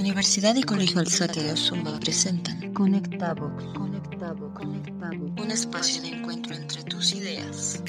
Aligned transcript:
Universidad 0.00 0.56
y 0.56 0.62
Colegio 0.62 1.00
Alzate 1.00 1.42
de 1.42 1.52
Osumba 1.52 2.00
presentan 2.00 2.72
Conectavox, 2.72 3.62
Conectavox, 3.74 4.58
Conectavox. 4.58 5.42
un 5.42 5.50
espacio 5.50 6.00
de 6.00 6.08
encuentro 6.08 6.54
entre 6.54 6.82
tus 6.84 7.12
ideas 7.12 7.82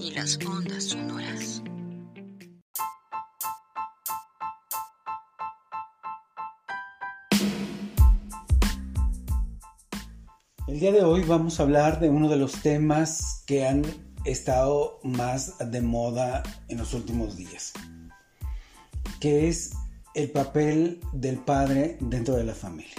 y 0.00 0.10
las 0.10 0.36
ondas 0.44 0.82
sonoras. 0.82 1.62
El 10.66 10.80
día 10.80 10.90
de 10.90 11.04
hoy 11.04 11.22
vamos 11.22 11.60
a 11.60 11.62
hablar 11.62 12.00
de 12.00 12.10
uno 12.10 12.28
de 12.28 12.36
los 12.36 12.54
temas 12.62 13.44
que 13.46 13.64
han 13.64 13.84
estado 14.24 14.98
más 15.04 15.54
de 15.70 15.80
moda 15.80 16.42
en 16.66 16.78
los 16.78 16.94
últimos 16.94 17.36
días, 17.36 17.72
que 19.20 19.46
es 19.46 19.70
el 20.14 20.30
papel 20.30 21.00
del 21.12 21.38
padre 21.38 21.96
dentro 22.00 22.36
de 22.36 22.44
la 22.44 22.54
familia. 22.54 22.94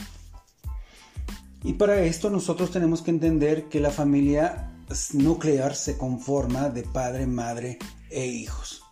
Y 1.64 1.74
para 1.74 2.02
esto 2.02 2.30
nosotros 2.30 2.72
tenemos 2.72 3.02
que 3.02 3.12
entender 3.12 3.70
que 3.70 3.80
la 3.80 3.90
familia 3.90 4.72
nuclear 5.14 5.76
se 5.76 5.98
conforma 5.98 6.70
de 6.70 6.84
padre, 6.84 7.26
madre 7.26 7.80
e 8.12 8.28
hijos. 8.28 8.84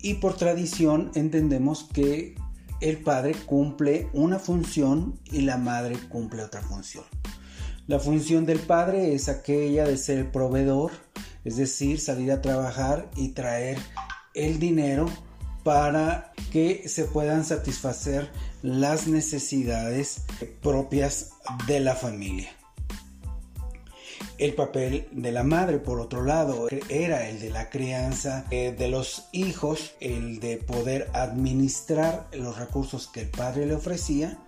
Y 0.00 0.14
por 0.14 0.36
tradición 0.36 1.10
entendemos 1.14 1.88
que 1.92 2.34
el 2.80 2.98
padre 2.98 3.34
cumple 3.46 4.10
una 4.12 4.38
función 4.38 5.18
y 5.32 5.40
la 5.40 5.56
madre 5.56 5.96
cumple 6.08 6.42
otra 6.42 6.60
función. 6.60 7.04
La 7.86 7.98
función 7.98 8.44
del 8.44 8.58
padre 8.58 9.14
es 9.14 9.28
aquella 9.28 9.86
de 9.86 9.96
ser 9.96 10.30
proveedor, 10.30 10.90
es 11.44 11.56
decir, 11.56 12.00
salir 12.00 12.32
a 12.32 12.42
trabajar 12.42 13.10
y 13.16 13.28
traer 13.28 13.78
el 14.34 14.58
dinero 14.58 15.06
para 15.66 16.30
que 16.52 16.88
se 16.88 17.06
puedan 17.06 17.44
satisfacer 17.44 18.30
las 18.62 19.08
necesidades 19.08 20.22
propias 20.62 21.30
de 21.66 21.80
la 21.80 21.96
familia. 21.96 22.50
El 24.38 24.54
papel 24.54 25.08
de 25.10 25.32
la 25.32 25.42
madre, 25.42 25.78
por 25.78 25.98
otro 25.98 26.22
lado, 26.22 26.68
era 26.88 27.28
el 27.28 27.40
de 27.40 27.50
la 27.50 27.68
crianza 27.68 28.44
eh, 28.52 28.76
de 28.78 28.86
los 28.86 29.24
hijos, 29.32 29.94
el 29.98 30.38
de 30.38 30.58
poder 30.58 31.10
administrar 31.14 32.28
los 32.32 32.56
recursos 32.56 33.08
que 33.08 33.22
el 33.22 33.28
padre 33.30 33.66
le 33.66 33.74
ofrecía 33.74 34.38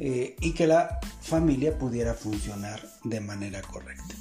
eh, 0.00 0.34
y 0.40 0.54
que 0.54 0.66
la 0.66 0.98
familia 1.20 1.78
pudiera 1.78 2.14
funcionar 2.14 2.84
de 3.04 3.20
manera 3.20 3.62
correcta. 3.62 4.16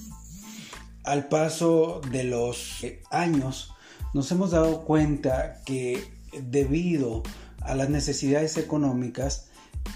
Al 1.03 1.29
paso 1.29 1.99
de 2.11 2.25
los 2.25 2.83
eh, 2.83 3.01
años, 3.09 3.73
nos 4.13 4.31
hemos 4.31 4.51
dado 4.51 4.85
cuenta 4.85 5.63
que 5.65 6.21
debido 6.41 7.23
a 7.61 7.75
las 7.75 7.89
necesidades 7.89 8.57
económicas, 8.57 9.47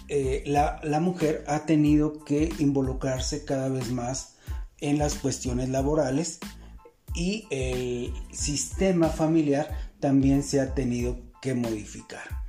eh, 0.09 0.43
la, 0.45 0.79
la, 0.83 0.99
mujer 0.99 1.43
ha 1.47 1.65
tenido 1.65 2.23
que 2.25 2.51
involucrarse 2.59 3.45
cada 3.45 3.69
vez 3.69 3.89
más 3.91 4.35
en 4.79 4.97
las 4.97 5.15
cuestiones 5.15 5.69
laborales 5.69 6.39
y 7.15 7.47
el 7.49 8.13
sistema 8.31 9.09
familiar 9.09 9.91
también 9.99 10.43
se 10.43 10.59
ha 10.59 10.75
tenido 10.75 11.17
que 11.41 11.55
modificar. 11.55 12.47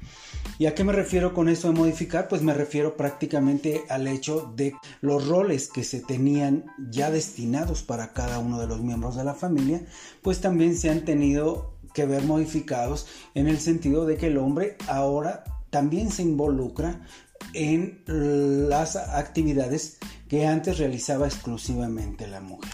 ¿Y 0.59 0.67
a 0.67 0.75
qué 0.75 0.83
me 0.83 0.93
refiero 0.93 1.35
con 1.35 1.49
eso 1.49 1.69
de 1.69 1.79
modificar? 1.79 2.27
Pues 2.27 2.43
me 2.43 2.53
refiero 2.53 2.97
prácticamente 2.97 3.85
al 3.89 4.09
hecho 4.09 4.53
de 4.57 4.75
los 5.01 5.29
roles 5.29 5.69
que 5.69 5.85
se 5.85 6.01
tenían 6.01 6.65
ya 6.91 7.13
destinados 7.13 7.85
para 7.85 8.13
cada 8.13 8.41
uno 8.41 8.59
de 8.59 8.67
los 8.67 8.81
miembros 8.81 9.15
de 9.15 9.23
la 9.23 9.35
familia, 9.35 9.87
pues 10.21 10.41
también 10.41 10.77
se 10.77 10.91
han 10.91 11.05
tenido 11.05 11.78
que 11.99 12.07
ver 12.07 12.23
modificados 12.23 13.09
en 13.35 13.49
el 13.49 13.59
sentido 13.59 14.07
de 14.07 14.17
que 14.17 14.29
el 14.29 14.39
hombre 14.39 14.77
ahora 14.87 15.43
también 15.69 16.13
se 16.13 16.23
involucra 16.23 17.01
en 17.55 18.05
las 18.07 18.95
actividades 18.95 19.99
que 20.29 20.47
antes 20.47 20.79
realizaba 20.79 21.27
exclusivamente 21.27 22.29
la 22.29 22.41
mujer. 22.41 22.71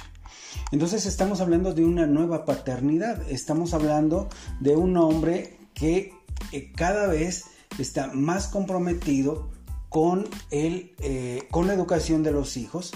Entonces 0.72 1.06
estamos 1.06 1.40
hablando 1.40 1.72
de 1.72 1.86
una 1.86 2.06
nueva 2.06 2.44
paternidad, 2.44 3.22
estamos 3.30 3.72
hablando 3.72 4.28
de 4.60 4.76
un 4.76 4.94
hombre 4.98 5.56
que 5.72 6.12
eh, 6.52 6.70
cada 6.76 7.06
vez 7.06 7.44
está 7.78 8.08
más 8.08 8.48
comprometido 8.48 9.48
con, 9.88 10.28
el, 10.50 10.92
eh, 10.98 11.48
con 11.50 11.66
la 11.66 11.72
educación 11.72 12.22
de 12.22 12.32
los 12.32 12.58
hijos 12.58 12.92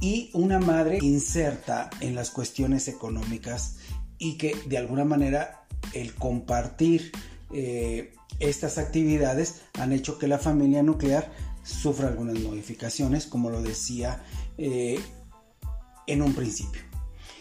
y 0.00 0.30
una 0.34 0.58
madre 0.58 0.98
inserta 1.00 1.88
en 2.00 2.16
las 2.16 2.30
cuestiones 2.30 2.88
económicas 2.88 3.76
y 4.22 4.34
que 4.34 4.54
de 4.66 4.78
alguna 4.78 5.04
manera 5.04 5.64
el 5.94 6.14
compartir 6.14 7.10
eh, 7.52 8.14
estas 8.38 8.78
actividades 8.78 9.62
han 9.80 9.92
hecho 9.92 10.16
que 10.16 10.28
la 10.28 10.38
familia 10.38 10.80
nuclear 10.84 11.32
sufra 11.64 12.06
algunas 12.06 12.38
modificaciones, 12.38 13.26
como 13.26 13.50
lo 13.50 13.60
decía 13.60 14.22
eh, 14.58 15.00
en 16.06 16.22
un 16.22 16.34
principio. 16.34 16.82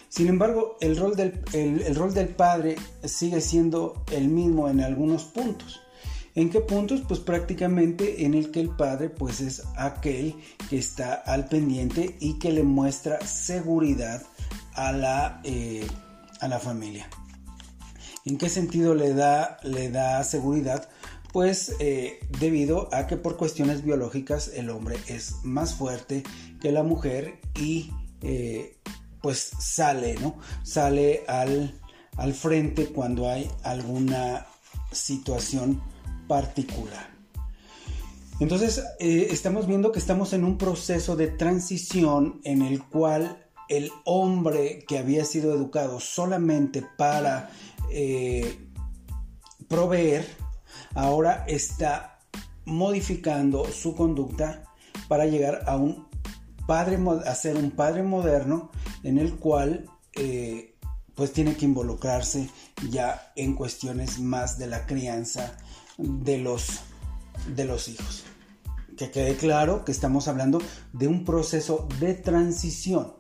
Sin 0.10 0.28
embargo, 0.28 0.78
el 0.82 0.98
rol, 0.98 1.16
del, 1.16 1.40
el 1.54 1.96
rol 1.96 2.16
del 2.16 2.30
padre 2.30 2.78
sigue 3.04 3.42
siendo 3.42 4.04
el 4.12 4.28
mismo 4.28 4.68
en 4.68 4.82
algunos 4.82 5.26
puntos. 5.26 5.82
¿En 6.34 6.50
qué 6.50 6.62
puntos? 6.62 7.02
Pues 7.08 7.20
prácticamente 7.20 8.26
en 8.26 8.34
el 8.34 8.50
que 8.50 8.60
el 8.60 8.70
padre 8.70 9.10
pues 9.10 9.40
es 9.40 9.62
aquel 9.78 10.34
que 10.68 10.80
está 10.80 11.14
al 11.14 11.48
pendiente 11.48 12.18
y 12.20 12.40
que 12.40 12.52
le 12.52 12.64
muestra 12.64 13.22
seguridad 13.22 14.24
a 14.74 14.92
la, 14.92 15.42
eh, 15.44 15.86
a 16.42 16.48
la 16.48 16.60
familia. 16.60 17.10
¿En 18.26 18.38
qué 18.38 18.50
sentido 18.50 18.94
le 18.94 19.14
da, 19.14 19.58
le 19.64 19.90
da 19.90 20.24
seguridad? 20.24 20.90
Pues 21.32 21.76
eh, 21.80 22.20
debido 22.40 22.94
a 22.94 23.08
que 23.08 23.16
por 23.16 23.38
cuestiones 23.38 23.84
biológicas 23.84 24.50
el 24.54 24.70
hombre 24.70 24.98
es 25.08 25.36
más 25.44 25.76
fuerte 25.76 26.24
que 26.60 26.72
la 26.72 26.84
mujer 26.84 27.40
y 27.56 27.92
eh, 28.22 28.78
pues 29.22 29.52
sale, 29.60 30.16
¿no? 30.20 30.38
Sale 30.64 31.24
al, 31.28 31.80
al 32.18 32.34
frente 32.34 32.88
cuando 32.88 33.30
hay 33.30 33.50
alguna 33.64 34.46
situación 34.92 35.82
particular. 36.28 37.12
Entonces, 38.40 38.84
eh, 39.00 39.28
estamos 39.30 39.68
viendo 39.68 39.92
que 39.92 40.00
estamos 40.00 40.34
en 40.34 40.44
un 40.44 40.58
proceso 40.58 41.16
de 41.16 41.28
transición 41.28 42.42
en 42.44 42.64
el 42.64 42.84
cual 42.84 43.46
el 43.72 43.90
hombre 44.04 44.84
que 44.86 44.98
había 44.98 45.24
sido 45.24 45.56
educado 45.56 46.02
solamente 46.02 46.86
para 46.98 47.52
eh, 47.90 48.68
proveer, 49.70 50.28
ahora 50.94 51.46
está 51.48 52.20
modificando 52.66 53.64
su 53.72 53.96
conducta 53.96 54.64
para 55.08 55.26
llegar 55.26 55.64
a 55.68 55.78
un 55.78 56.06
padre, 56.68 57.00
a 57.26 57.34
ser 57.34 57.56
un 57.56 57.72
padre 57.72 58.04
moderno 58.04 58.72
en 59.04 59.18
el 59.18 59.38
cual 59.38 59.90
eh, 60.16 60.76
pues 61.16 61.32
tiene 61.32 61.56
que 61.56 61.64
involucrarse 61.64 62.50
ya 62.90 63.32
en 63.38 63.56
cuestiones 63.56 64.20
más 64.20 64.58
de 64.58 64.68
la 64.68 64.86
crianza 64.86 65.58
de 65.98 66.40
los, 66.40 66.82
de 67.56 67.64
los 67.64 67.88
hijos. 67.88 68.26
Que 68.98 69.12
quede 69.12 69.38
claro 69.38 69.86
que 69.86 69.94
estamos 69.94 70.28
hablando 70.28 70.62
de 70.92 71.08
un 71.08 71.24
proceso 71.24 71.88
de 72.02 72.16
transición 72.16 73.14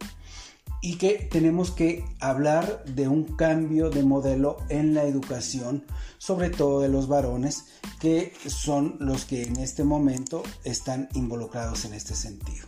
y 0.81 0.95
que 0.95 1.27
tenemos 1.31 1.71
que 1.71 2.03
hablar 2.19 2.83
de 2.85 3.07
un 3.07 3.23
cambio 3.23 3.89
de 3.89 4.03
modelo 4.03 4.57
en 4.69 4.95
la 4.95 5.03
educación, 5.03 5.85
sobre 6.17 6.49
todo 6.49 6.81
de 6.81 6.89
los 6.89 7.07
varones, 7.07 7.65
que 7.99 8.33
son 8.47 8.97
los 8.99 9.25
que 9.25 9.43
en 9.43 9.57
este 9.57 9.83
momento 9.83 10.41
están 10.63 11.07
involucrados 11.13 11.85
en 11.85 11.93
este 11.93 12.15
sentido. 12.15 12.67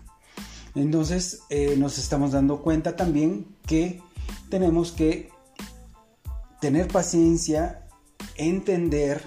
Entonces 0.75 1.41
eh, 1.50 1.75
nos 1.78 1.97
estamos 1.97 2.31
dando 2.31 2.62
cuenta 2.62 2.96
también 2.96 3.47
que 3.66 4.01
tenemos 4.50 4.91
que 4.91 5.31
tener 6.62 6.88
paciencia, 6.88 7.88
entender 8.35 9.22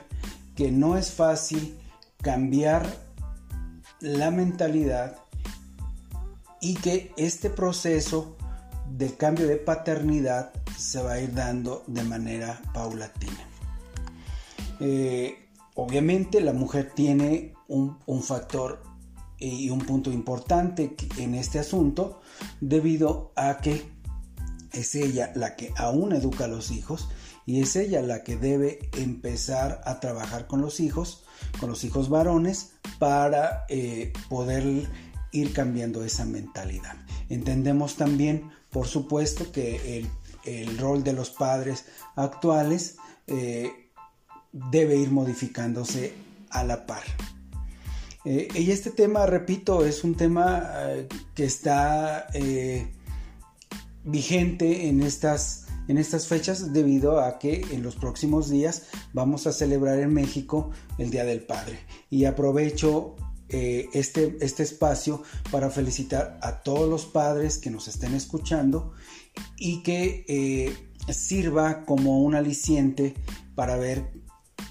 que 0.55 0.71
no 0.71 0.97
es 0.97 1.11
fácil 1.11 1.77
cambiar 2.23 2.87
la 4.01 4.31
mentalidad 4.31 5.17
y 6.61 6.75
que 6.75 7.13
este 7.17 7.51
proceso 7.51 8.37
de 8.91 9.15
cambio 9.15 9.47
de 9.47 9.57
paternidad 9.57 10.53
se 10.77 11.03
va 11.03 11.13
a 11.13 11.21
ir 11.21 11.35
dando 11.35 11.85
de 11.87 12.03
manera 12.03 12.61
paulatina. 12.73 13.49
Eh, 14.81 15.49
obviamente 15.75 16.41
la 16.41 16.53
mujer 16.53 16.93
tiene 16.95 17.55
un, 17.69 17.99
un 18.07 18.23
factor 18.23 18.83
y 19.39 19.69
un 19.71 19.81
punto 19.81 20.11
importante 20.11 20.97
en 21.19 21.35
este 21.35 21.59
asunto 21.59 22.21
debido 22.61 23.33
a 23.37 23.59
que 23.59 23.91
es 24.73 24.95
ella 24.95 25.33
la 25.35 25.57
que 25.57 25.73
aún 25.77 26.13
educa 26.13 26.45
a 26.45 26.49
los 26.49 26.71
hijos 26.71 27.09
y 27.47 27.61
es 27.61 27.77
ella 27.77 28.03
la 28.03 28.25
que 28.25 28.37
debe 28.37 28.91
empezar 28.99 29.81
a 29.85 30.01
trabajar 30.01 30.49
con 30.49 30.61
los 30.61 30.81
hijos, 30.81 31.25
con 31.61 31.71
los 31.71 31.85
hijos 31.85 32.09
varones, 32.09 32.73
para 32.99 33.65
eh, 33.69 34.13
poder 34.29 34.89
ir 35.31 35.53
cambiando 35.53 36.03
esa 36.03 36.25
mentalidad. 36.25 36.97
Entendemos 37.29 37.95
también, 37.97 38.51
por 38.77 38.89
supuesto, 38.89 39.51
que 39.53 40.07
el, 40.45 40.77
rol 40.77 41.03
de 41.03 41.15
los 41.15 41.31
padres 41.31 41.87
actuales 42.15 42.97
eh, 43.27 43.89
debe 44.53 44.97
ir 44.97 45.11
modificándose 45.11 46.13
a 46.51 46.63
la 46.63 46.85
par. 46.85 47.03
Eh, 48.27 48.49
y 48.55 48.71
este 48.71 48.91
tema, 48.91 49.25
repito, 49.25 49.83
es 49.87 50.05
un 50.05 50.15
tema 50.15 50.73
eh, 50.75 51.09
que 51.35 51.47
está 51.47 52.27
vigente 54.05 54.89
en 54.89 55.01
estas, 55.01 55.69
en 55.89 55.97
estas 55.97 56.27
fechas 56.27 56.75
debido 56.75 57.21
a 57.21 57.39
que 57.39 57.65
en 57.71 57.83
los 57.83 57.97
próximos 57.97 58.51
días 58.51 58.89
vamos 59.15 59.47
a 59.47 59.53
celebrar 59.53 60.01
en 60.01 60.13
México 60.13 60.71
el 60.99 61.09
Día 61.09 61.25
del 61.25 61.41
Padre. 61.41 61.79
Y 62.11 62.27
aprovecho 62.27 63.17
este, 63.49 64.37
este 64.41 64.63
espacio 64.63 65.23
para 65.51 65.71
felicitar 65.71 66.39
a 66.43 66.63
todos 66.63 66.89
los 66.89 67.07
padres 67.07 67.59
que 67.59 67.71
nos 67.71 67.89
estén 67.89 68.15
escuchando 68.15 68.93
y 69.57 69.83
que 69.83 70.75
sirva 71.13 71.85
como 71.85 72.23
un 72.23 72.35
aliciente 72.35 73.15
para 73.55 73.77
ver 73.77 74.11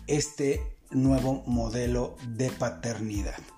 este 0.07 0.61
nuevo 0.91 1.43
modelo 1.45 2.15
de 2.29 2.49
paternidad. 2.49 3.54